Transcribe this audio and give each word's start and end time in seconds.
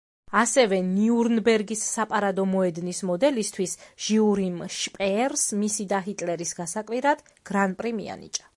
ასევე, 0.39 0.77
ნიურნბერგის 0.85 1.83
საპარადო 1.97 2.45
მოედნის 2.53 3.01
მოდელისთვის, 3.09 3.75
ჟიურიმ 4.07 4.57
შპეერს, 4.79 5.45
მისი 5.61 5.87
და 5.95 6.01
ჰიტლერის 6.09 6.57
გასაკვირად, 6.61 7.23
გრან-პრი 7.51 7.95
მიანიჭა. 8.03 8.47